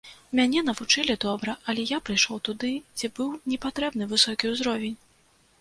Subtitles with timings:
[0.37, 4.99] Мяне навучылі добра, але я прыйшоў туды, дзе быў не патрэбны высокі ўзровень.